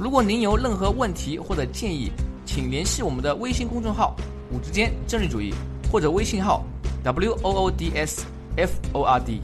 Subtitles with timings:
[0.00, 2.12] 如果您有任何问题或者建议，
[2.46, 4.14] 请联系我们的微信公众号
[4.52, 5.52] “五之间政治主义”
[5.90, 6.62] 或者微信号
[7.02, 8.24] “w o o d s
[8.56, 9.40] f o r d”。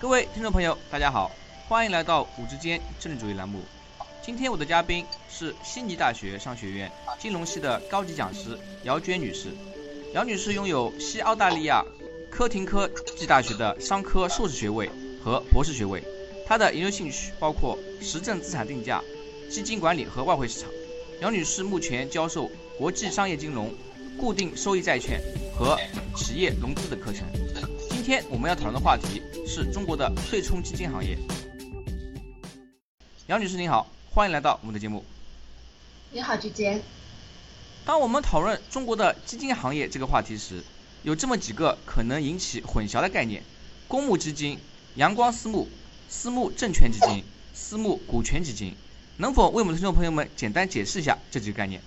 [0.00, 1.30] 各位听众朋友，大家好，
[1.68, 3.60] 欢迎来到“五之间政治主义”栏目。
[4.22, 9.48] 今天我的嘉宾是悉尼大学商学院金融系的高级讲师姚娟女士。
[10.14, 11.84] 姚女士拥有西澳大利亚
[12.30, 14.90] 科廷科技大学的商科硕士学位
[15.22, 16.02] 和博士学位。
[16.50, 19.00] 他的研究兴趣包括实证资产定价、
[19.48, 20.68] 基金管理和外汇市场。
[21.20, 23.72] 杨女士目前教授国际商业金融、
[24.18, 25.20] 固定收益债券
[25.56, 25.78] 和
[26.16, 27.24] 企业融资的课程。
[27.88, 31.16] 今天我们要讨论的话题是中国的对冲基金行业。
[33.28, 35.04] 杨女士您好，欢迎来到我们的节目。
[36.10, 36.82] 你好，之间。
[37.84, 40.64] 当我们讨论中国的基金行业这个话题时，
[41.04, 43.40] 有这么几个可能引起混淆的概念：
[43.86, 44.58] 公募基金、
[44.96, 45.68] 阳光私募。
[46.12, 48.74] 私募证券基金、私募股权基金，
[49.16, 51.80] 能否为我们的听众朋友们简单解释一下这几个概念？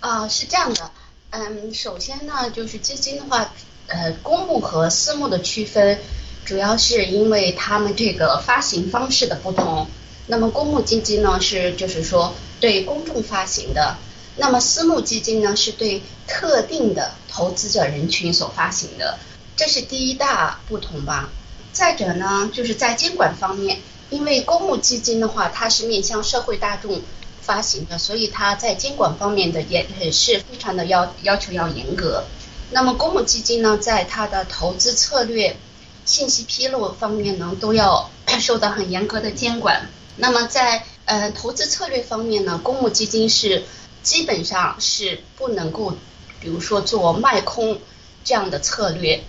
[0.00, 0.90] 啊，是这样的，
[1.30, 3.52] 嗯，首先呢，就是基金的话，
[3.86, 6.00] 呃，公募和私募的区分，
[6.44, 9.86] 主要是因为他们这个发行方式的不同。
[10.26, 13.96] 那么公募基金呢，是就是说对公众发行的，
[14.36, 19.20] 那么私募基金呢，是对特定的投资者人群所发行的，
[19.56, 21.30] 这是第一大不同吧。
[21.78, 23.78] 再者呢，就是在监管方面，
[24.10, 27.00] 因为公募基金的话，它是面向社会大众
[27.40, 32.24] 发行的，所以它在监管方面的也是非常的要要求要严格。
[32.72, 35.56] 那么公募基金呢，在它的投资策略、
[36.04, 38.10] 信息披露方面呢，都要
[38.40, 39.88] 受到很严格的监管。
[40.16, 43.62] 那么在呃投资策略方面呢，公募基金是
[44.02, 45.94] 基本上是不能够，
[46.40, 47.78] 比如说做卖空
[48.24, 49.22] 这样的策略。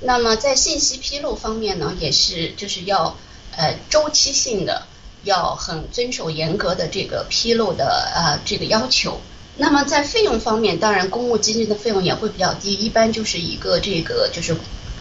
[0.00, 3.16] 那么在信息披露方面呢，也是就是要
[3.56, 4.86] 呃周期性的，
[5.24, 9.18] 要很遵守严格的这个披露的呃这个要求。
[9.56, 14.54] 那么在费用方面，当然公募基金的费用也会比较低，一般就是一个这个就是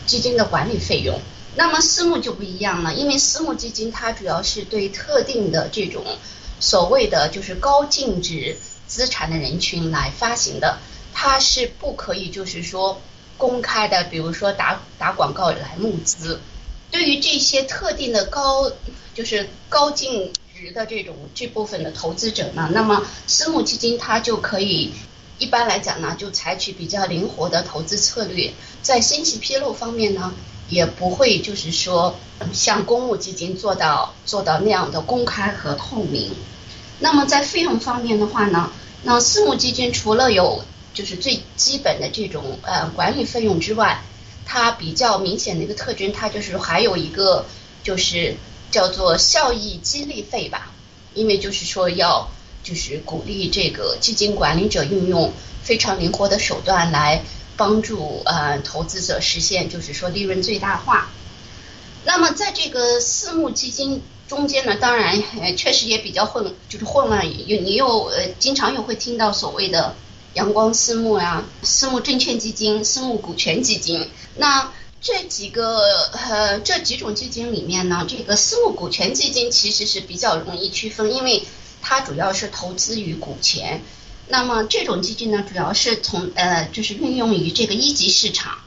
[0.06, 1.20] 基金的管理费用。
[1.58, 6.06] 那么私募就不一样了，因为私募基金它主要是对特定的这种
[6.62, 8.58] 所谓的就是高净值
[8.88, 10.78] 资产的人群来发行的，
[11.14, 13.02] 它是不可以就是说。
[13.38, 16.40] 公开的，比如说打打广告来募资，
[16.92, 18.72] 对于这些特定的高
[19.14, 24.94] 就是高净值的这种这部分的投资者呢，那么私募基金它就可以
[25.38, 30.34] 一般来讲呢，就采取比较灵活的投资策略，在信息披露方面呢，
[30.70, 32.16] 也不会就是说
[32.54, 36.32] 像公募基金做到做到那样的公开和透明。
[37.00, 38.72] 那么在费用方面的话呢，
[39.04, 40.64] 那私募基金除了有
[40.96, 44.02] 就是最基本的这种呃管理费用之外，
[44.46, 47.46] 它比较明显的一个特征，它就是还有一个
[47.84, 48.38] 就是
[48.72, 50.72] 叫做效益激励费吧，
[51.14, 52.32] 因为就是说要
[52.64, 57.22] 就是鼓励这个基金管理者运用非常灵活的手段来
[57.58, 61.10] 帮助呃投资者实现就是说利润最大化。
[62.06, 65.22] 那么在这个私募基金中间呢，当然
[65.58, 69.94] 确实也比较混，就是混乱，有你又呃经常又会听到所谓的。
[70.36, 74.70] 阳光私募呀，私募证券基金、私募股权基金，那
[75.00, 75.80] 这几个
[76.12, 81.44] 呃这几种基金里面呢，这个私募股权基金其实是比较容易区分，因为
[81.82, 83.82] 它主要是投资于股权。
[84.28, 88.58] 那么这种基金呢，主要是从呃就是运用于这个一级市场。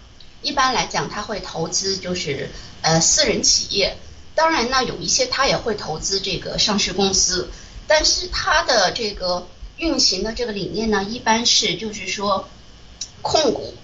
[0.41, 2.49] 一般来讲，它会投资就是
[2.81, 3.99] 呃私人企业，
[4.35, 7.51] 当然呢有一些它也会投资这个上市公司，
[7.87, 9.47] 但是它的这个。
[9.79, 12.49] 运行的这个理念呢，一般是就是说
[13.23, 13.75] 控股，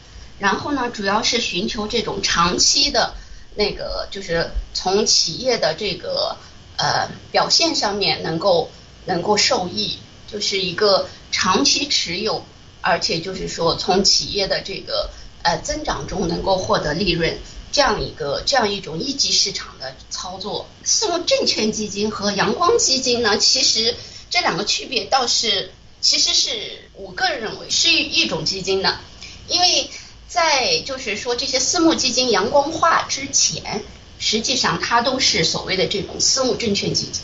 [0.40, 3.14] 然后呢，主要是寻求这种长期的
[3.54, 6.36] 那个，就是从企业的这个
[6.76, 8.70] 呃表现上面能够
[9.06, 12.44] 能够受益，就是一个长期持有，
[12.80, 15.10] 而且就是说从企业的这个
[15.42, 17.38] 呃增长中能够获得利润，
[17.70, 20.66] 这样一个这样一种一级市场的操作。
[20.82, 23.94] 私募证券基金和阳光基金呢，其实
[24.28, 25.70] 这两个区别倒是。
[26.04, 29.00] 其实是我个人认为是一一种基金的，
[29.48, 29.88] 因为
[30.28, 33.82] 在就是说这些私募基金阳光化之前，
[34.18, 37.22] 实际上它都是所谓的这种私募证券基金。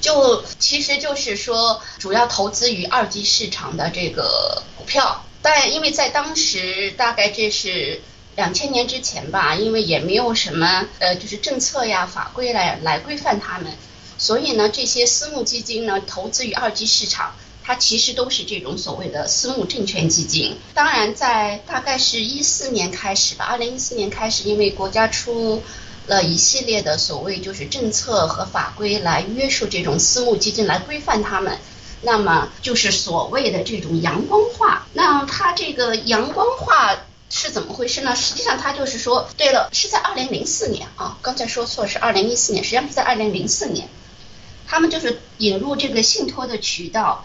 [0.00, 8.00] 就其实就是说，主要投资于二级市场的这个股票，但因为在当时大概这是
[8.36, 13.76] 两千年之前吧，因为也没有什么呃就是政策呀法规来来规范他们，
[14.16, 17.34] 所以呢这些私募基金呢投资于二级市场，
[17.64, 20.56] 它其实都是这种所谓的私募证券基金。
[20.74, 25.62] 当然在大概是一四年开始吧，二零一四年开始，因为国家出。
[26.06, 31.56] 了一系列的所谓就是政策和法规来约束这种私募基金，来规范他们。
[32.02, 34.86] 那么就是所谓的这种阳光化。
[34.92, 36.94] 那它这个阳光化
[37.30, 38.14] 是怎么回事呢？
[38.14, 43.88] 实际上它就是说，对了，是在二零零四年啊，刚才说错是二零一四年，实际上是在二零零四年，
[44.66, 47.24] 他们就是引入这个信托的渠道。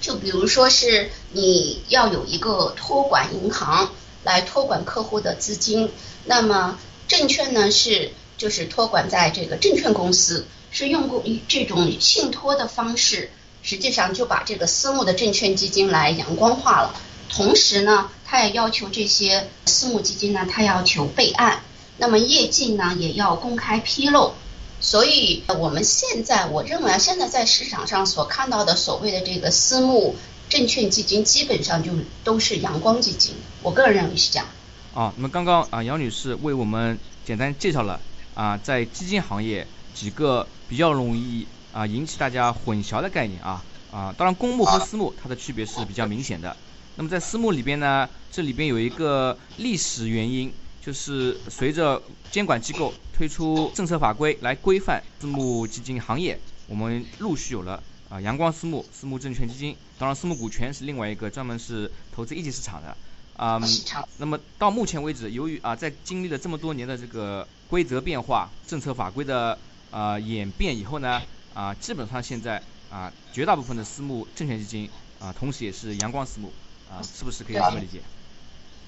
[0.00, 3.90] 就比如说是你要有一个托管银行
[4.24, 5.90] 来托管客户的资金，
[6.24, 6.78] 那么。
[7.08, 13.30] 证券呢是就是托管在这个证券公司，是用过这种信托的方式，
[13.62, 16.94] 实际上就把这个私募的证券基金来阳光化了。
[17.30, 21.62] 同时呢，他也要求这些私募基金呢，他要求备案，
[21.96, 24.34] 那么业绩呢也要公开披露。
[24.80, 30.16] 所以我们现在我认为啊，现在在市场上所看到的所谓的这个私募
[30.48, 31.92] 证券基金，基本上就
[32.24, 33.34] 都是阳光基金。
[33.62, 34.46] 我个人认为是这样。
[34.94, 38.00] 啊，那么刚刚啊杨女士为我们简单介绍了
[38.34, 46.56] 啊在基金行业几个比较容易啊引起大家混淆的概念啊啊，当然公募和私募它的区别是比较明显的。
[46.96, 50.52] 那么在私募里边呢，这里边有一个历史原因，
[50.88, 62.96] 就是随着监管机构推出政策法规来规范私募基金行业，我们陆续有了啊阳光私募、私募证券基金，当然私募股权是另外一个专门是投资一级市场的。
[63.36, 63.60] 啊，
[64.16, 69.58] 那么到目前为止，由于啊，在经历了这么多年的这个规则变化、政策法规的
[69.90, 71.20] 啊演变以后呢，
[71.52, 74.88] 啊，基本上现在啊，绝大部分的私募证券基金
[75.20, 76.50] 啊，同时也是阳光私募
[76.90, 78.00] 啊，是不是可以这么理解？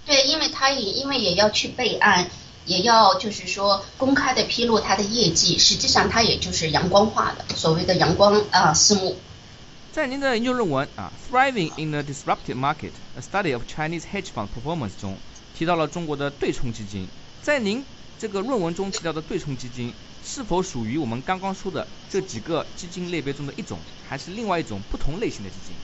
[0.07, 2.31] 对，因为它也因为也要去备案，
[2.65, 9.17] 也要就是说公开的披露它的业绩，实际上它也就是阳光化的，所谓的阳光啊私募。
[9.93, 15.17] 在您的研究论文啊，Thriving in a Disruptive Market: A Study of Chinese Hedge Fund Performance 中
[15.59, 17.09] 提到了中国的对冲基金。
[17.43, 17.85] 在您
[18.19, 19.93] 这个论文中提到的对冲基金，
[20.25, 25.75] 是否属于我们刚刚说的这几个基金类别中的一种，还是另外一种不同类型的基金？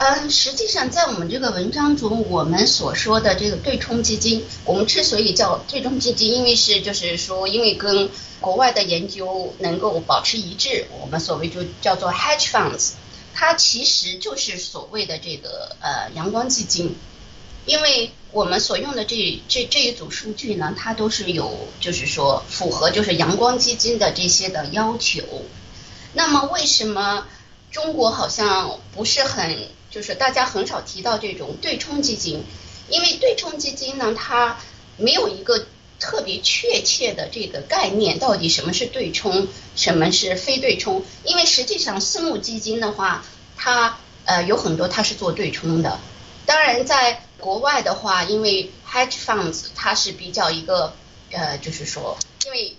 [0.00, 8.08] 嗯，实际上在我们这个文章中，我们所说的这个对冲基金，我们之所以叫对冲基金，因为是就是说，因为跟
[8.40, 12.92] 国外的研究能够保持一致，我们所谓就叫做 hedge funds，
[13.34, 16.96] 它其实就是所谓的这个呃阳光基金，
[17.66, 25.22] 因为我们所用的这这这一组数据呢，它都是有就是说符合就是阳光基金的这些的要求。
[26.14, 27.26] 那么为什么
[27.70, 32.44] 中国好像不是很就是大家很少提到这种对冲基金？
[32.88, 34.58] 因为对冲基金呢，它
[34.96, 35.66] 没有一个。
[36.02, 41.04] 特别确切的这个概念，到底什么是对冲，什么是非对冲？
[41.24, 43.22] 因为实际上私募基金的话，
[43.54, 46.00] 它呃有很多它是做对冲的。
[46.46, 50.94] 当然，在国外的话，因为 hedge funds 它是比较一个
[51.32, 52.16] 呃，就是说，
[52.46, 52.74] 因为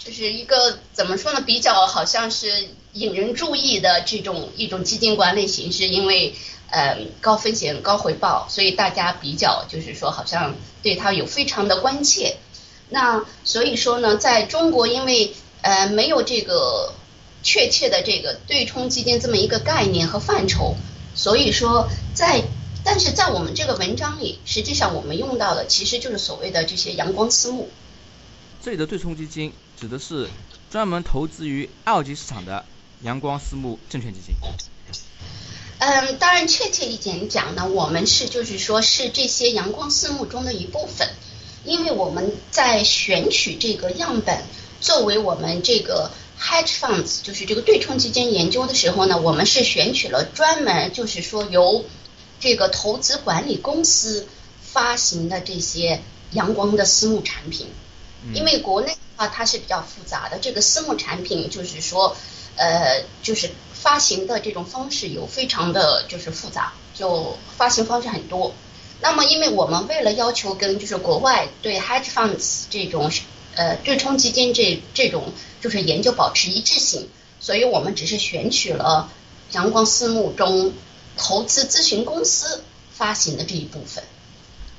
[0.00, 6.34] 就是一个怎么说呢，比较好像是引人注意的这种一种基金管理形式，因为。
[6.72, 10.54] 呃，高风险高回报，所以大家比较就是说，好像
[10.84, 12.36] 对它有非常的关切。
[12.90, 16.94] 那所以说呢，在中国，因为呃没有这个
[17.42, 20.76] 确切的这个对冲基金这么一个概念和范畴，
[21.16, 22.44] 所以说在
[22.84, 27.68] 但是在我们这个文章里，实际上我们用到的其实就是所谓的这些阳光私募。
[28.62, 30.28] 这里的对冲基金指的是
[30.70, 32.66] 专门投资于二级市场的
[33.00, 34.34] 阳光私募证券基金。
[35.78, 41.08] 嗯，当然，确切一点讲呢，我们是就是说是这些阳光私募中的一部分，
[41.64, 44.42] 因为我们在选取这个样本
[44.82, 51.86] 作为我们这个 hedge funds，就是这个对冲基金研究的时候呢，我们是选取了专门就是说由
[52.38, 54.26] 这个投资管理公司
[54.60, 57.68] 发行的这些阳光的私募产品，
[58.34, 62.16] 因为国内的话它是比较复杂的，这个私募产品就是说
[62.56, 63.50] 呃就是。
[63.82, 68.52] 发行的这种方式有非常的就是复杂，就发行方式很多。
[69.00, 73.10] 那么，因为我们为了要求跟就是国外对 hedge funds 这种
[73.54, 77.08] 呃对冲基金这这种就是研究保持一致性，
[77.40, 79.10] 所以我们只是选取了
[79.52, 80.74] 阳光私募中
[81.16, 82.62] 投资咨询公司
[82.92, 84.04] 发行的这一部分。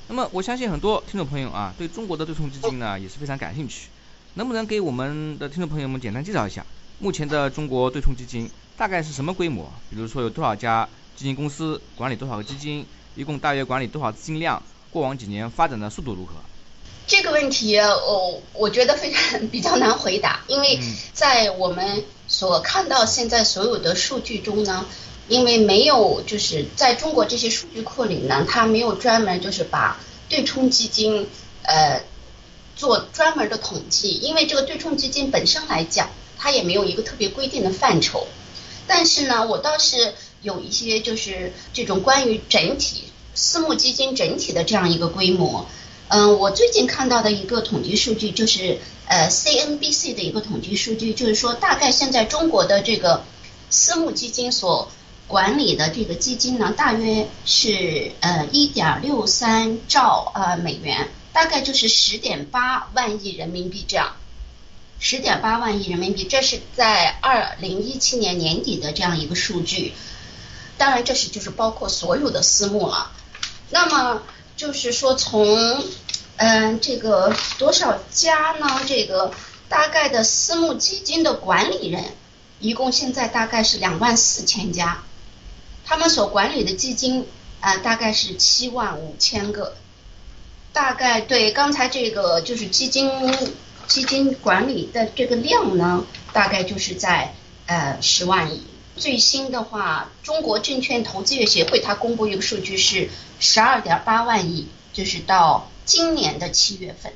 [0.09, 3.87] 那么，我相信很多听众朋友啊，对中国的对冲基金呢也是非常感兴趣。
[4.35, 6.65] 能不能给我们的听众朋友们简单介绍一下
[6.99, 9.69] 目前的中国对冲基金大概是什么规模？
[9.89, 12.85] 比如说有多少家基金公司管理多少个基金，
[13.15, 14.63] 一共大约管理多少资金量？
[14.89, 16.33] 过往几年发展的速度如何？
[17.07, 20.79] 这个问题，我我觉得非常比较难回答，因为
[21.13, 24.85] 在我们所看到现在所有的数据中呢，
[25.27, 31.27] 因为没有就是在中国这些数据库里呢，它没有专门就是把对冲基金
[31.63, 32.01] 呃。
[32.75, 38.27] 做专门的统计，因为这个对冲基金本身来讲，它也没有一个特别规定的范畴。
[38.87, 43.03] 但是呢，我倒是有一些就是这种关于整体
[43.35, 45.67] 私募基金整体的这样一个规模。
[46.07, 53.23] 嗯，我最近看到的一个统计数据就是呃 CNBC 的一个统计数据，就是说大概现在中国的这个
[53.69, 54.91] 私募基金所
[55.27, 61.07] 管理的这个基金呢，大约是呃一点六三兆呃美元。
[61.33, 64.15] 大概就是十点八万亿人民币这样，
[64.99, 69.93] 十点八万亿人民币，这是在二零一七年年底的这样一个数据。
[70.77, 73.11] 当然，这是就是包括所有的私募了。
[73.69, 74.23] 那么
[74.57, 75.83] 就是说，从
[76.35, 78.81] 嗯这个多少家呢？
[78.85, 79.33] 这个
[79.69, 82.03] 大概的私募基金的管理人，
[82.59, 85.03] 一共现在大概是两万四千家，
[85.85, 87.25] 他们所管理的基金
[87.61, 89.77] 啊大概是七万五千个。
[90.73, 93.09] 大概对刚才这个就是基金
[93.87, 97.33] 基金管理的这个量呢，大概就是在
[97.65, 98.63] 呃十万亿。
[98.95, 103.09] 最新的话，中国证券投资业协会它公布一个数据是
[103.39, 107.13] 十二点八万亿，就是到今年的七月份。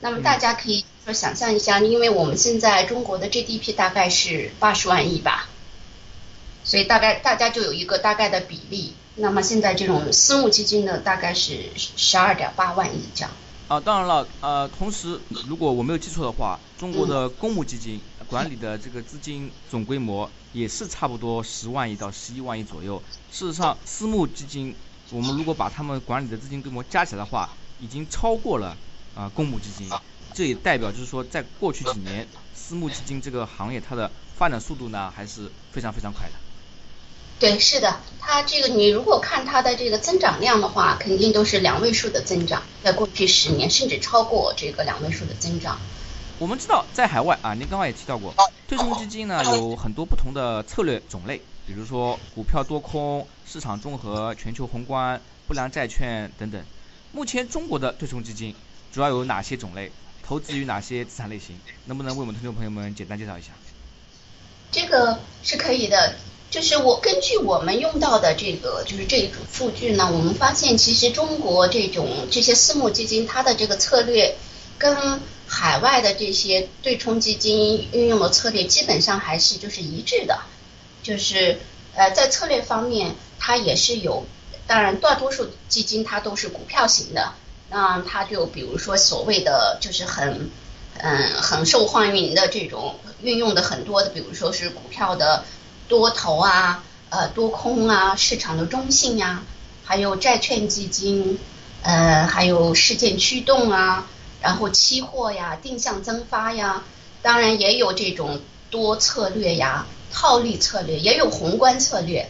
[0.00, 5.48] 那么大家可以说想象一下，因为我们现在中国的 GDP 大概是八十万亿吧，
[6.64, 8.94] 所以大概大家就有一个大概的比例。
[9.18, 13.30] 那么现在这种私募基金呢，大概是十二点八万亿这样。
[13.68, 15.18] 啊，当然了，呃，同时
[15.48, 23.02] 如果我没有记错的话，中国的公募基金管理的这个资金总规模也是差不多十万亿到十一万亿左右。
[23.32, 24.74] 事实上，私募基金
[25.10, 27.48] 我们如果把他们管理的资金规模加起来的话，
[27.80, 28.76] 已经超过了
[29.14, 29.88] 啊公募基金。
[30.34, 36.45] 这也代表就是说，在过去几年，私募基金这个行业它的发展速度呢还是非常非常快的。
[37.38, 45.78] 对，是的，它这个你如果看它的这个增长量的话，肯定都是两位数的增长，在过去十年甚至超过这个两位数的增长。
[46.38, 48.34] 我们知道，在海外啊，您刚刚也提到过，
[48.66, 56.62] 对冲基金呢有很多不同的策略种类，比如说股票多空、市场综合、全球宏观、不良债券等等。
[57.12, 58.54] 目前中国的对冲基金
[58.92, 59.92] 主要有哪些种类？
[60.26, 61.58] 投资于哪些资产类型？
[61.84, 63.48] 能不能为我们听众朋友们简单介绍一下？
[64.72, 66.16] 这个是可以的。
[66.48, 74.36] 就是我根据我们用到的这个就是这一组数据呢，我们发现其实中国这种这些私募基金它的这个策略
[74.78, 80.38] 跟海外的这些对冲基金运用的策略基本上还是就是一致的，
[81.02, 81.58] 就是
[81.94, 84.24] 呃在策略方面它也是有，
[84.68, 87.34] 当然大多数基金它都是股票型的，
[87.70, 90.50] 那它就比如说所谓的就是很
[90.98, 95.44] 嗯很受欢迎的这种运用的很多的，比如说是股票的。
[95.88, 99.42] 多头啊，呃，多空啊，市场的中性呀，
[99.84, 101.38] 还有债券基金，
[101.82, 104.06] 呃，还有事件驱动啊，
[104.42, 106.82] 然后期货呀，定向增发呀，
[107.22, 108.40] 当然也有这种
[108.70, 112.28] 多策略呀，套利策略，也有宏观策略，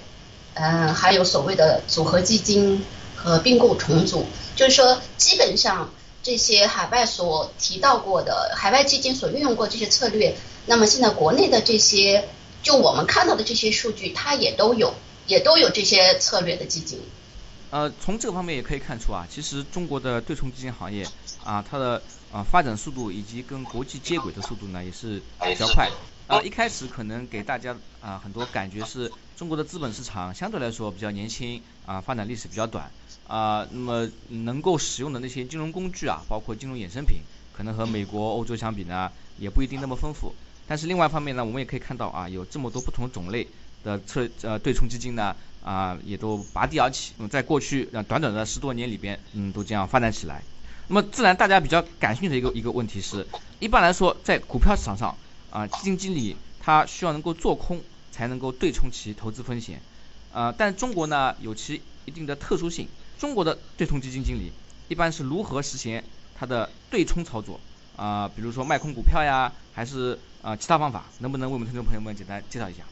[0.52, 2.84] 嗯，还有所谓的组合基金
[3.14, 5.90] 和并购重组，就是说，基本上
[6.22, 10.36] 这些海外所提到过的海外基金所运用过这些策略，
[10.66, 12.28] 那么现在国内的这些。
[12.66, 14.92] 就我们看到的这些数据，它也都有，
[15.28, 16.98] 也都有这些策略的基金。
[17.70, 21.06] 呃，从这个方面也可以看出啊，其实中国的对冲基金行业
[21.44, 25.88] 啊，它的啊发展速度以及跟国际接轨的速度呢，也是比较快。
[26.26, 32.90] 啊，一开始可能给大家啊很多感觉是中国的资本市场相对来说比较年轻啊，发展历史比较短
[33.28, 37.18] 啊，那么能够使用的那些金融工具啊，包括金融衍生品，
[37.56, 40.34] 可能和美国、欧洲相比呢，也不一定那么丰富。
[40.66, 43.46] 但是另外一方面呢，我们也可以看到啊，有这么多不同种类
[43.84, 47.12] 的策呃对冲基金呢啊，也都拔地而起。
[47.18, 50.42] 嗯，在过去呃短短的十多年里边，嗯，都这样发展起来。
[50.88, 53.26] 那么自然大家比较感兴趣的一个一个问题是，
[53.60, 55.16] 一般来说在股票市场上
[55.50, 57.80] 啊，基金经理他需要能够做空
[58.10, 59.80] 才能够对冲其投资风险。
[60.32, 64.52] 啊，但中国呢有其一定的特殊性，中国的对冲基金经理
[64.88, 66.04] 一般是如何实现
[66.38, 67.58] 他的对冲操作？
[67.96, 72.84] 啊，比如说卖空股票呀，还是啊其他方法，能不能为我们听众朋友们简单介绍一下？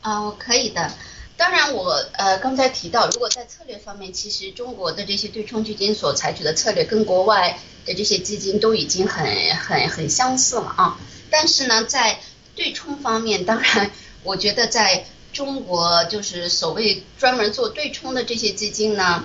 [0.00, 0.90] 啊，我可以的。
[1.36, 9.26] 当然我呃刚才提到，如果在策略方面，其实中国的这些对冲基金所采取的策略跟国外的这些基金都已经很
[9.56, 10.98] 很很相似了啊。
[11.30, 12.18] 但是呢，在
[12.54, 13.90] 对冲方面，当然
[14.22, 19.22] 我觉得在中国就是所谓专门做对冲的这些基金呢，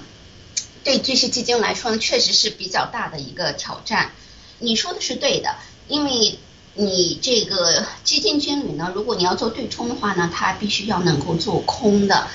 [0.84, 4.12] 对这些基金来说呢，确实是比较大的一个挑战。
[4.60, 5.56] 你说的是对的，
[5.88, 6.38] 因为
[6.74, 12.28] 你这个基金经理呢，如果你要做对冲的话呢，他必须要能够做空的。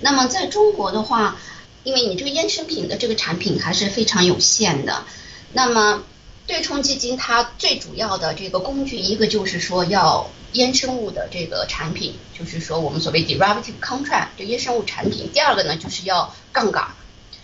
[0.00, 1.36] 那么在中国的话，
[1.84, 5.04] 因为你这个衍生品的这个产品还是非常有限的，
[5.52, 6.02] 那么
[6.46, 15.30] 对冲基金它最主要的这个工具，一个就是说要衍生物的这个产品，就是说我们所谓 derivative contract 就衍生物产品。
[15.32, 16.88] 第二个呢，就是要杠杆。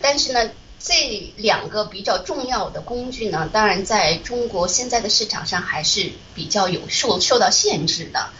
[0.01, 0.51] 但是呢。
[0.83, 8.31] 这两个比较重要的工具呢，当然在中国现在的市场上还是比较有受受到限制的。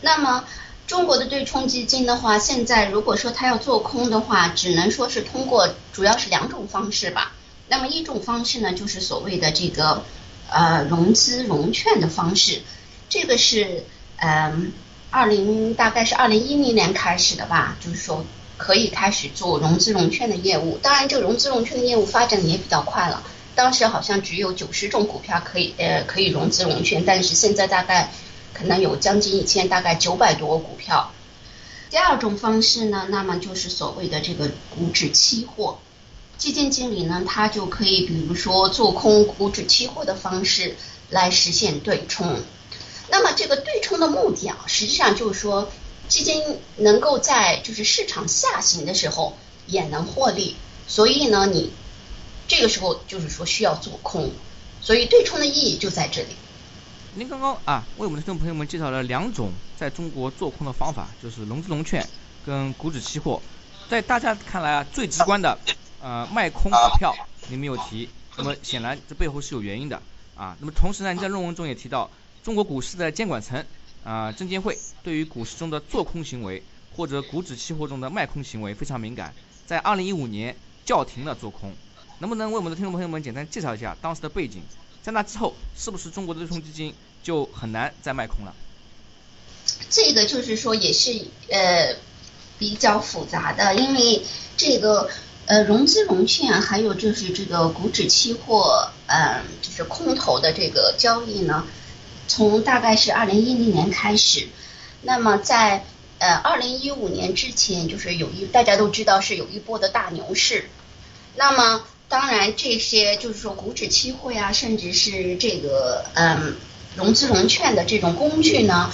[0.00, 0.44] 那么
[0.88, 7.32] 中国的对冲基金的话，现在如果说它要做空的话，只能说是通过主要是两种方式吧。
[7.68, 10.04] 那么一种方式呢，就是所谓的这个
[10.50, 12.62] 呃融资融券的方式，
[13.08, 13.84] 这个是
[14.16, 14.72] 嗯
[15.10, 18.24] 二零大概是二零一零年开始的吧，就是说。
[18.56, 23.22] 可以开始做融资融券的业务，当然这个融资融券的业务发展也比较快了。
[23.54, 28.10] 当时好像只有九十种股票可以呃可以融资融券，但是现在大概
[28.54, 31.12] 可能有将近一千，大概九百多个股票。
[31.90, 35.78] 第二种方式呢，那么就是所谓的这个股指期货，
[36.38, 40.76] 基金经理呢他就可以比如说做空股指期货的方式
[41.10, 42.40] 来实现对冲。
[43.10, 45.70] 那么这个对冲的目的啊，实际上就是说。
[46.08, 49.36] 基金能够在就是市场下行的时候
[49.66, 51.72] 也能获利，所以呢，你
[52.46, 54.30] 这个时候就是说需要做空，
[54.80, 56.28] 所以对冲的意义就在这里。
[57.14, 62.06] 您刚刚啊为我们的听众朋友们介绍了两种在中国做空的方法，就是融资融券
[62.44, 63.40] 跟股指期货。
[63.88, 65.58] 在大家看来啊最直观的
[66.02, 67.14] 呃卖空股票
[67.48, 70.00] 您没有提，那么显然这背后是有原因的
[70.36, 70.56] 啊。
[70.60, 72.10] 那么同时呢，您在论文中也提到
[72.44, 73.64] 中国股市的监管层。
[74.06, 76.62] 啊，证监会对于股市中的做空行为
[76.96, 79.34] 或者股指期货中的卖空行为非常敏感，
[79.66, 81.74] 在二零一五年叫停了做空。
[82.20, 84.62] 能不能为我们的听众朋友们简单介绍一下当时的背景？
[85.02, 88.54] 在那之后，是不是中国的对冲基金就很难再卖空了？
[89.90, 91.10] 这个就是说也是
[91.50, 91.96] 呃
[92.60, 94.22] 比较复杂的，因为
[94.56, 95.10] 这个
[95.46, 101.66] 呃融资融券还有就是这个股指期货，嗯，就是空头的这个交易呢。
[102.28, 104.48] 从大概是二零一零年开始，
[105.02, 105.84] 那么在
[106.18, 110.68] 呃二零一五年之前，就是有一大家都知道是有一波的大牛市。
[111.36, 116.56] 那么当然这些就是说股指期货呀，甚至是这个嗯
[116.96, 118.90] 融资融券的这种工具呢，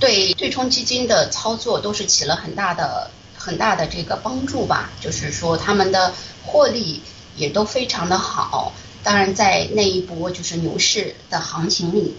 [0.00, 4.90] 对对冲基金的操作都是起了很大的很大的这个帮助吧。
[5.00, 6.14] 就是说他们的
[6.44, 7.02] 获利
[7.36, 8.72] 也都非常的好。
[9.02, 12.16] 当然在那一波就是牛市的行情里。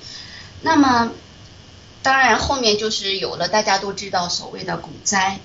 [0.64, 1.12] 那么，
[2.02, 5.40] 当然后面就是有了大家都知道所谓的股灾。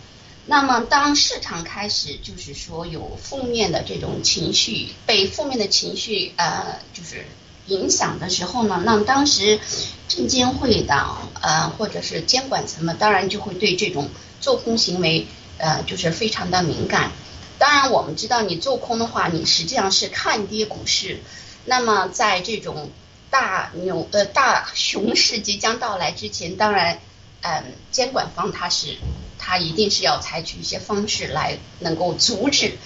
[0.47, 7.27] 那么当市场开始就是说有负面的这种情绪，被负面的情绪呃就是
[7.67, 9.61] 影响的时候呢，那当时
[10.09, 10.95] 证监会的
[11.43, 14.09] 呃或者是监管层们，当然就会对这种
[14.41, 15.27] 做空行为
[15.59, 17.13] 呃就是非常的敏感。
[17.59, 21.21] 当然我们知道你做空的话，你实际上是看跌股市。
[21.67, 22.91] 那么在这种
[23.31, 26.99] 大牛呃大熊市即将到来之前，当然，
[27.43, 28.97] 嗯，监管方他是
[29.39, 32.79] 他一定是要采取一些方式来能够阻止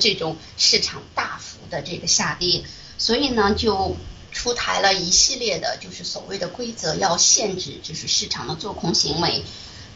[0.00, 2.64] 这种市场大幅的这个下跌，
[2.98, 3.96] 所以呢就
[4.32, 9.44] 出台了一系列的就是所谓的规则，要限制就是市场的做空行为，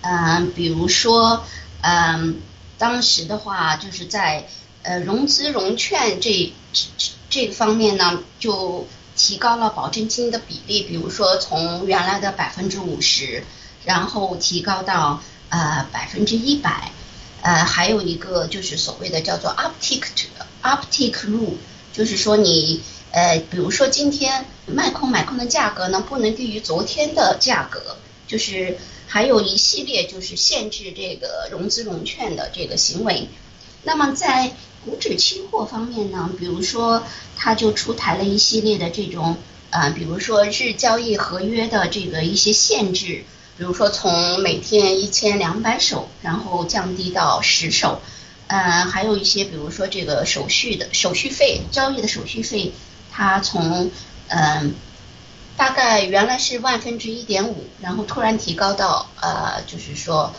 [0.02, 1.44] 嗯，比如说
[1.80, 2.40] 嗯
[2.78, 4.46] 当时的话就是在
[4.82, 8.86] 呃融资融券这这这方面呢就。
[9.22, 13.44] 提高了保证金的比例，比如说从原来的百分之五十，
[13.84, 16.90] 然后提高到呃百分之一百，
[17.42, 20.04] 呃还有一个就是所谓的叫做 uptick
[20.62, 21.56] uptick rule，
[21.92, 22.80] 就是说你
[23.10, 33.28] 呃比如说今天卖空买空的价格呢不能低于昨天的价格，就是还有一系列就是限制这个融资融券的这个行为，
[33.82, 34.52] 那么在。
[34.82, 37.02] 股指期货方面呢，比如说，
[37.36, 39.36] 它就出台了一系列的这种，
[39.68, 43.24] 呃，比如说日交易合约的这个一些限制，
[43.58, 48.00] 比如说从每天一千两百手，然后降低到十手，
[48.46, 52.72] 呃，还有一些比如说这个手续的手续费，交易的手续费，
[53.12, 53.90] 它从
[54.28, 54.74] 嗯
[55.58, 60.32] 大概原来是万分之一点五，然后突然提高到呃，就是说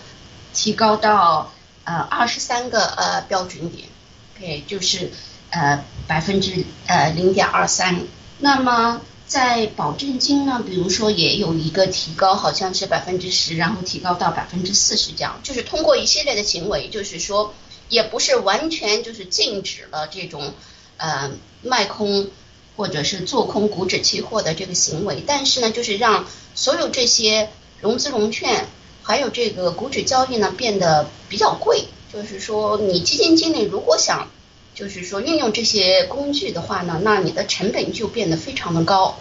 [0.52, 1.54] 提高到。
[1.92, 3.90] 呃二十三个呃标准点
[4.38, 5.12] ，OK 就是
[5.50, 8.00] 呃百分之呃零点二三。
[8.40, 17.54] 那么在保证金呢，比如说也有一个提高，好像是百分之十，然后提高到百分之四十这样，就是通过一系列的行为，就是说
[17.90, 20.54] 也不是完全就是禁止了这种
[20.96, 22.30] 呃卖空
[22.78, 26.26] 或者是做空股指期货的这个行为，但是呢，就是让
[26.56, 27.50] 所有这些
[27.82, 28.66] 融资融券
[29.04, 34.28] 还有这个股指交易呢变得比较贵，就是说你基金经理如果想。
[34.74, 39.20] 就是说，运用这些工具的话呢，那你的成本就变得非常的高，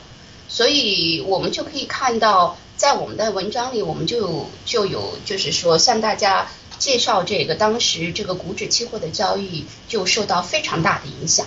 [0.48, 6.46] 所以我们就可以看到，在我们的文章里，我们就就有就是说向大家
[6.78, 11.44] 介绍这个当时这个股指期货的交易就受到非常大的影响。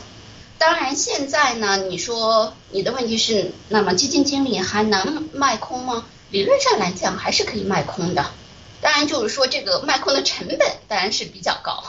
[0.58, 6.06] 当然，现在呢，你说你的问题是，那么基金经理还能卖空吗？
[6.34, 8.26] 理论上来讲，还是可以卖空的。
[8.82, 11.84] 当然，就是说这个卖空的成本当然是比较高。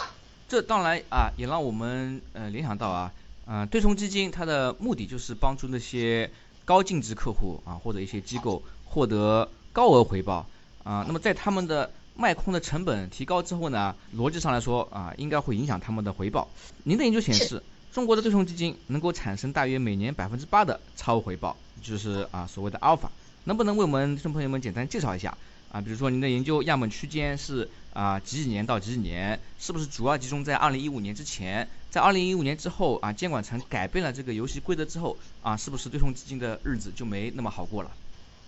[0.50, 3.11] 这当然啊，也让我们呃联想到啊，
[3.46, 6.30] 嗯，对冲基金它的目的就是帮助那些
[6.66, 10.46] 高净值客户啊或者一些机构获得高额回报
[10.83, 11.02] 啊。
[11.07, 16.46] 那么在他们的卖空的成本提高之后呢，逻辑上来说啊，应该会影响他们的回报。
[16.83, 17.62] 您的研究显示，
[17.94, 23.11] 中国的对冲基金能够产生大约每年百分之八的超额回报，就是啊所谓的阿尔法。
[23.44, 25.37] 能不能为我们听众朋友们简单介绍一下？
[25.70, 31.68] 啊，比如说您的研究样本区间是啊几几年到几几年，是不是主要集中在二零一五年之前？
[31.90, 37.90] 在二零一五年之后啊，监管层改变了这个游戏规则之后啊，是不是对冲基金的日子就没那么好过了？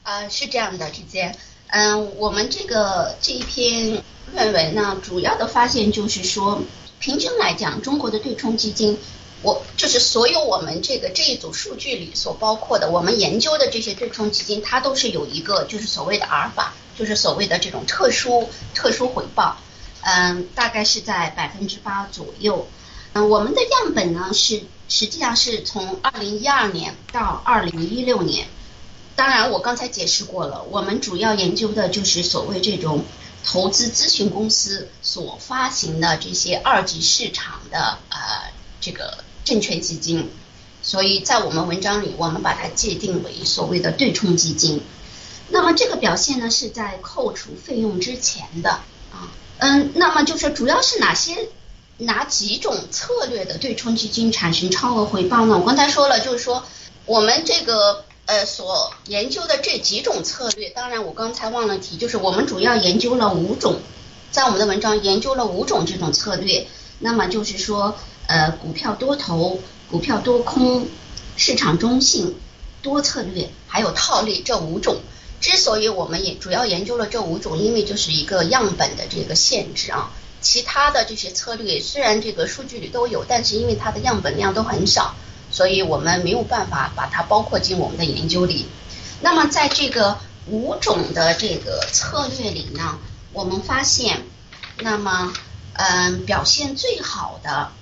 [0.02, 6.62] 啊，是这样的，之间，嗯，我们这个这一篇论文呢，主要的发现就是说，
[7.00, 8.96] 平均来讲，中国的对冲基金，
[9.46, 16.74] 我就是所有我们这个这一组数据里所包括的，我们研究的这些对冲基金，它都是有一个就是所谓的阿尔法。
[16.98, 19.58] 就是所谓的这种特殊特殊回报，
[20.00, 22.66] 嗯，大概是在百分之八左右。
[23.12, 28.48] 嗯，我们的样本呢是实际上是从二零一二年到二零一六年。
[29.14, 33.04] 当然，我刚才解释过了，我们主要研究的就是所谓这种
[33.44, 38.18] 投资咨询公司所发行的这些二级市场的呃
[38.80, 40.28] 这个证券基金。
[40.82, 44.82] 所以在我们文章里，我们把它界定为所谓的对冲基金。
[45.48, 48.70] 那么这个表现呢，是在扣除费用之前的
[49.12, 51.48] 啊，嗯，那么就是主要是哪些
[51.98, 55.58] 哪几种策略的对冲基金产生超额回报呢？
[55.58, 56.64] 我刚才说了，就是说
[57.04, 63.80] 我们这个呃所研究的这几种策略，当然我刚才忘了提，就是我们主要研究了五种，
[64.30, 69.60] 在我们的文章研究了五种这种策略，那么就是说呃股票多头、
[69.90, 70.86] 股票多空、
[71.36, 72.36] 市场中性、
[72.82, 74.98] 多策略，还有套利这五种。
[75.40, 80.10] 之所以我们也主要研究了这五种，因为就是一个样本的这个限制啊。
[80.40, 85.14] 其他的这些策略虽然这个数据里都有，但是因为它的样本量都很少，
[85.50, 88.66] 所以我们没有办法把它包括进我们的研究里。
[89.20, 92.98] 那么在这个五种的这个策略里呢，
[93.32, 94.24] 我们发现，
[94.78, 95.32] 那么
[95.72, 97.72] 嗯表现最好的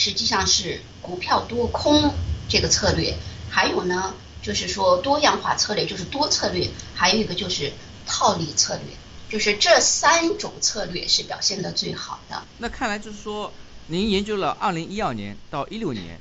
[0.00, 2.14] 实际上是股票多空
[2.48, 3.14] 这个策略，
[3.50, 4.14] 还有呢。
[4.42, 7.70] 就是说多样化策略就是多策略，还有一个就是
[8.06, 8.96] 套利策略，
[9.28, 12.42] 就是这三种策略是表现的最好的。
[12.56, 13.52] 那看来就是说，
[13.88, 16.18] 您研究了二零一二年到一六年，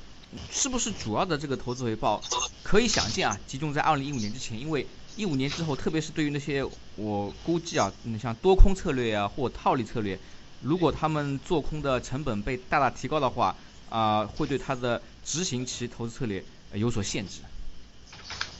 [0.52, 2.22] 是不是主要的这个投资回报
[2.62, 4.60] 可以想见啊，集中在二零一五年之前？
[4.60, 6.62] 因为一五年之后，特别是对于那些
[6.98, 10.20] 我估计啊，你像多空策略啊或套利策略，
[10.62, 13.56] 如果他们做空的成本被大大提高的话，
[13.90, 17.42] 啊，会对它的执行其投资策略有所限制。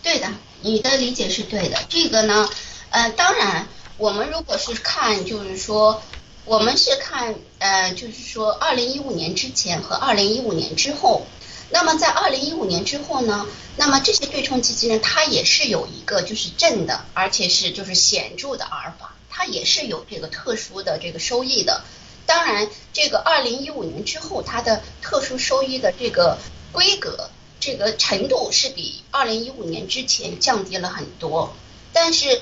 [0.02, 1.78] 对的，你的理解是对的。
[1.90, 2.50] 这个呢，
[2.90, 6.02] 呃，当然，我们如果是看，就是说，
[6.46, 11.26] 我们是看，呃，就是说，二零一五年之前和二零一五年之后。
[11.72, 13.46] 那么在二零一五年之后呢，
[13.78, 21.84] 那么这些对冲基金呢，它也是有一个就是正的，而且是就是显著的阿尔法，它也是有这个特殊的这个收益的。
[22.30, 26.38] 当然，这个二零一五年之后，它的特殊收益的这个
[26.72, 27.32] 规格。
[27.60, 31.54] 这个程度是比二零一五年之前降低了很多，
[31.92, 32.40] 但是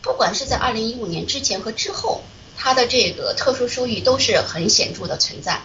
[0.00, 2.22] 不管是在二零一五年之前和之后，
[2.56, 5.60] 它的这个特殊收益都是很显著的存在。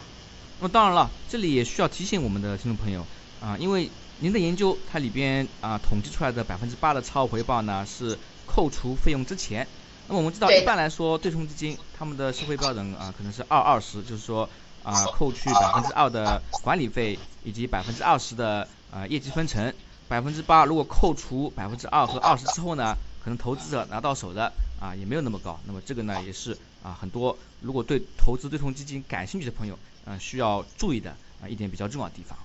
[0.60, 3.08] 那么当然了，这里也需要提醒我们的听众朋友
[3.42, 9.68] 啊，因为您的研究它里边啊统计出来的百分之八的超额回报呢是扣除费用之前。
[10.08, 14.50] 那么我们知道一般来说对冲基金他们的收费标准啊可能是二二十，就是说
[14.84, 18.68] 啊扣去百分之二的管理费以及百分之二十的。
[18.94, 19.74] 啊，业绩分成
[20.08, 25.60] 百分之八，如果扣除百分之二和二十之后呢，可能投资者拿到手的啊也没有那么高。
[25.66, 32.38] 那么这个呢也是啊很多如果对投资对冲基金感兴趣的朋友，嗯需要注意的啊一点比较重要的地方。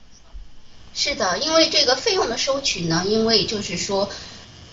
[0.94, 4.08] 是的，因为这个费用的收取呢，因为就是说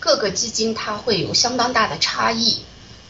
[0.00, 2.62] 各个基金它会有相当大的差异，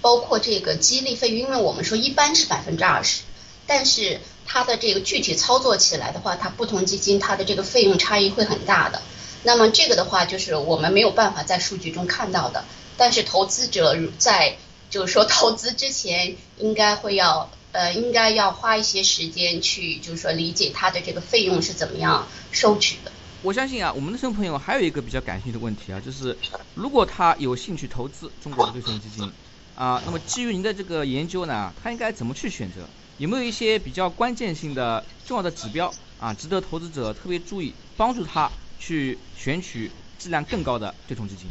[0.07, 3.23] 包括这个激励费用，因为我们说一般是百分之二十，
[3.66, 9.03] 但是它的这个具体操作起来的话，它不同基金它的这个费用差异会很大的。
[9.42, 12.64] 那么这个的话，就是我们没有办法在数据中看到的。
[12.97, 14.59] 但是投资者在
[14.90, 23.11] 就是说投资之前，应该会要呃，应该要花一些时间去，就是说理解它的这个费用是怎么样收取的。
[23.42, 26.38] 我相信啊，我们的听众朋友还有一个比较感兴趣的问题啊，就是
[26.77, 29.33] 如果他有兴趣投资中国的对冲基金
[29.76, 32.80] 啊，那么基于您的这个研究呢，他应该怎么去选择？
[33.18, 38.50] 有没有一些比较关键性的重要的指标啊，值得投资者特别注意，帮助他？
[38.78, 41.46] 去选取质量更高的对冲基金。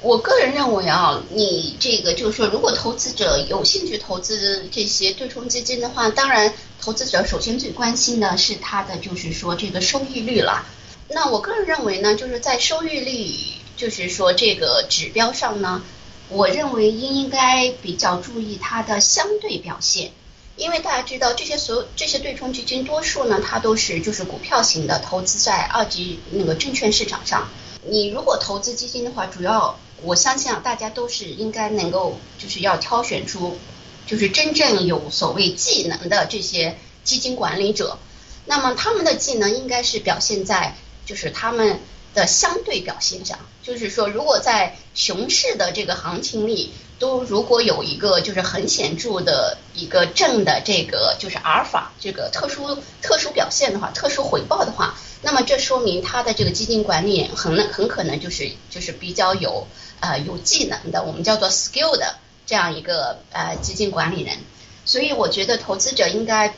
[0.00, 10.64] 我个人认为啊，你这个就是说，如果投资者有兴趣投资这些对冲基金的话，当然投资者首先最关心的是它的就是说这个收益率了。
[11.08, 13.34] 那我个人认为呢，就是在收益率
[13.76, 15.82] 就是说这个指标上呢，
[16.28, 20.12] 我认为应该比较注意它的相对表现。
[20.56, 27.48] 因为大家知道这些所有这些对冲基金多数呢，它都是就是股票型的，投资在二级那个证券市场上。
[27.86, 33.58] 你如果投资基金的话，主要我相信啊，大家都是应该能够就是要挑选出
[34.06, 37.98] 就是真正有所谓技能的这些基金管理者。
[38.46, 41.80] 那么他们的技能应该是表现在就是他们
[42.14, 46.72] 的相对表现上，就是说如果在熊市的这个行情里。
[46.96, 59.66] 都如果有一个就是很显著的一个正的这个就是阿尔法这个特殊特殊表现的话，特殊回报的话，那么这说明他的这个基金管理很很可能就是就是比较有
[59.98, 62.14] 呃有技能的，我们叫做 skill 的
[62.46, 64.38] 这样一个呃基金管理人。
[64.84, 66.54] 所以我觉得投资者应该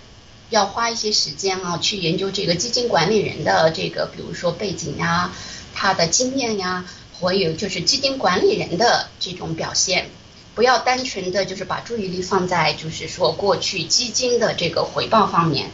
[0.50, 5.32] 要花一些时间啊，去研究这个基金管理人的这个比如说背景呀，
[5.76, 6.86] 他的经验呀，
[7.20, 10.08] 还有就是基金管理人的这种表现。
[10.54, 15.70] 不要单纯的就是把注意力放在就是说过去基金的这个回报方面。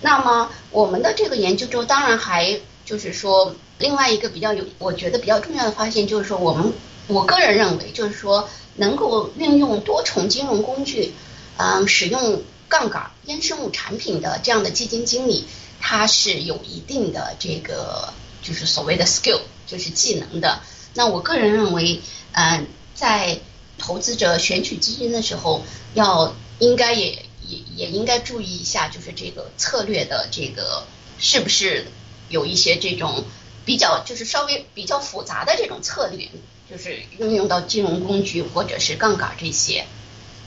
[0.00, 6.72] 那么我们的这个研究中，当然还就是说另外一个比较有我觉得比较重要的发现，就是说我们
[7.08, 11.12] 我个人认为，就是说能够运用多重金融工具，
[11.56, 15.46] 嗯，使用杠杆、衍生物产品的这样的基金经理，
[15.80, 20.60] 他是有一定的这个就是所谓的 skill，就是技能的。
[20.94, 22.00] 那我个人认为，
[22.32, 23.38] 嗯，在
[23.78, 25.62] 投资者选取基金的时候，
[25.94, 30.84] 要应该也也也应该注意一下，就是这个策略的这个
[31.18, 31.86] 是不是
[32.28, 33.24] 有一些这种
[33.64, 36.28] 比较就是稍微比较复杂的这种策略，
[36.70, 39.86] 就是运用到金融工具或者是杠杆这些。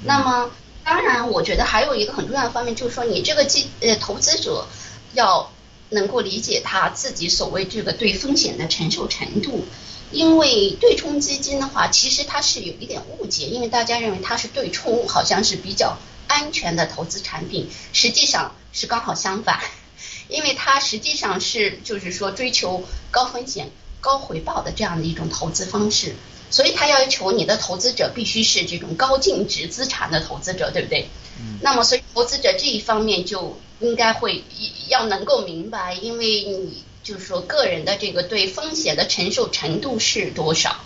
[0.04, 0.52] 那么
[0.84, 4.68] 当然，我觉得还有一个很重要的方面，就是说你这个基呃投资者
[5.14, 5.52] 要
[5.96, 9.66] 能够理解他自己所谓这个对风险的承受程度。
[10.12, 19.60] 因为对冲基金的话，其实它是有一点误解，因为大家认为它是对冲，好像是比较安全的投资产品，实际上是刚好相反，
[20.30, 26.16] 因为它实际上是就是说追求高风险高回报的这样的一种投资方式，
[26.50, 31.10] 所以他要求你的投资者必须是这种高净值资产的投资者，对不对？
[31.40, 31.60] 嗯。
[31.62, 34.44] 那么，所以投资者这一方面就应该会
[34.90, 36.84] 要能够明白，因为你。
[37.06, 40.78] 就是说，个人的这个对风险的承受程度是多少？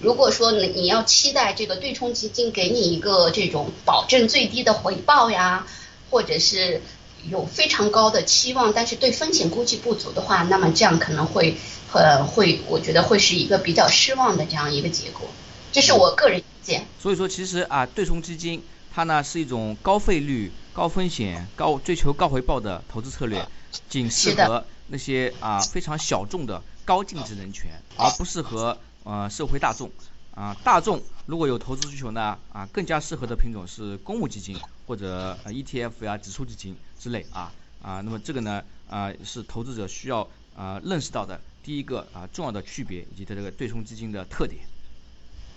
[0.00, 5.66] 如果说你你要期待这个对冲基金给你一个这种保证最低的回报呀，
[6.08, 6.82] 或者是
[7.28, 11.56] 有非常高的期望，但是对风险估计不足的话，那么这样可能会
[11.96, 15.28] 呃会，我觉得会是一个比较失望的这样一个结果。
[15.72, 16.86] 这是我个人意见。
[17.00, 18.62] 所以说，其实啊，对冲基金
[18.94, 23.46] 它呢是一种高费率、高风险、高追求高回报的投资策略，
[23.88, 24.64] 仅适合。
[24.88, 29.90] 那些啊非常小众的高净值人群，而不适合呃社会大众
[30.32, 34.56] 啊大众如果有投资需求呢啊更加适合的品种是公募基金
[34.86, 37.50] 或者 ETF 呀指数基金之类啊
[37.82, 44.60] 啊那么这个呢啊是投资者需要啊认识到的第一个啊重要的区别以及它这个对冲基金的特点。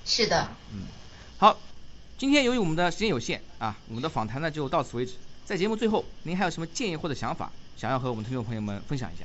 [0.06, 0.48] 是的。
[0.74, 0.88] 嗯。
[1.38, 1.56] 好，
[2.18, 5.14] 今天由于我们的时间有限啊，我们的访谈呢就到此为止。
[5.46, 7.52] 在节目最后，您还有什么建议或者想法？
[7.78, 9.24] 想要和我们听众朋友们分享一下。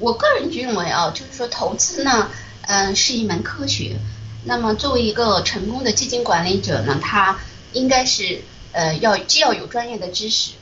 [0.00, 2.28] 我个人认为啊，就是说投资呢，
[2.62, 3.96] 嗯，是一门科学。
[4.44, 7.38] 那么作为一个成功的基金管理者呢，他
[7.72, 10.54] 应该是呃要既要有专业的知识，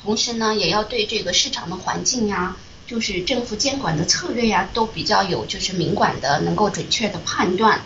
[0.00, 2.56] 同时呢也要对这个市场的环境呀，
[2.92, 7.80] 就是政府监管的策略呀，都比较有就是明管的，能够准确的判断。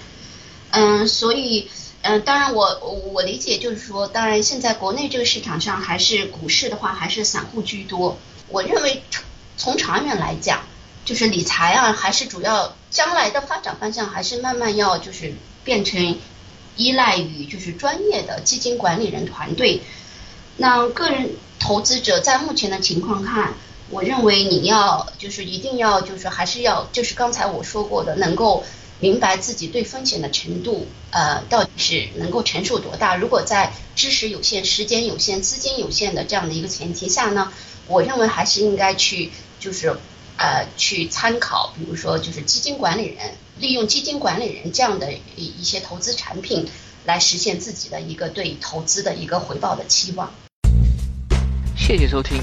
[0.70, 1.70] 嗯，所以。
[2.08, 2.78] 嗯，当然我
[3.12, 8.16] 我理解就是说，当然现在国内这个市场上还是股市的话还是散户居多。
[8.48, 9.02] 我认为
[9.56, 10.60] 从长远来讲，
[11.04, 16.16] 就是理财啊，还是主要将来的发展方向还是慢慢要就是变成
[16.76, 19.82] 依赖于就是专业的基金管理人团队。
[20.58, 23.54] 那个人投资者在目前的情况看，
[23.88, 28.64] 我认为你要就是一定要就是还是要就是刚才我说过的，能够
[28.98, 33.14] 明白自己对风险的程度，呃，到底是能够承受多大。
[33.14, 37.52] 如果在知识有限、时间有限、资金有限的这样的一个前提下呢，
[37.86, 39.96] 我认为还是应该去就是
[40.36, 46.66] 呃去参考，比如说就是基金管理人，利用基金管理人这样的一一些投资产品，
[47.04, 50.32] 来实现自己的一个对投资的一个回报的期望。
[51.76, 52.42] 谢谢收听